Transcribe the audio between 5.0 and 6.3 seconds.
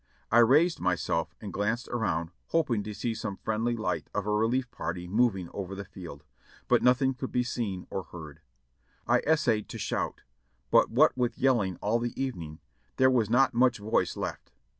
moving over the field,